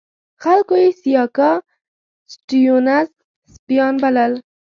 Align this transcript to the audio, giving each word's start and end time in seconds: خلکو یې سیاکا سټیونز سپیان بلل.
خلکو 0.43 0.73
یې 0.83 0.89
سیاکا 1.01 1.51
سټیونز 2.33 3.07
سپیان 3.53 3.93
بلل. 4.03 4.31